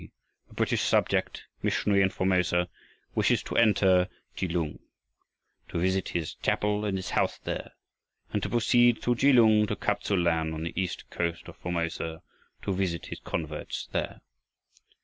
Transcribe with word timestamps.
a 0.49 0.53
British 0.55 0.81
subject, 0.81 1.43
missionary 1.61 2.01
in 2.01 2.09
Formosa, 2.09 2.67
wishes 3.13 3.43
to 3.43 3.55
enter 3.55 4.09
Kelung, 4.35 4.79
to 5.69 5.77
visit 5.77 6.09
his 6.09 6.33
chapel 6.33 6.85
and 6.85 6.97
his 6.97 7.11
house 7.11 7.37
there, 7.37 7.73
and 8.33 8.41
to 8.41 8.49
proceed 8.49 8.99
through 8.99 9.13
Kelung 9.17 9.67
to 9.67 9.75
Kap 9.75 10.01
tsu 10.01 10.15
lan 10.17 10.55
on 10.55 10.63
the 10.63 10.73
east 10.75 11.07
coast 11.11 11.47
of 11.47 11.55
Formosa 11.57 12.23
to 12.63 12.73
visit 12.73 13.05
his 13.05 13.19
converts 13.19 13.89
there. 13.91 14.21